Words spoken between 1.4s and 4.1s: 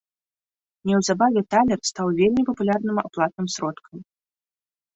талер стаў вельмі папулярным аплатным сродкам.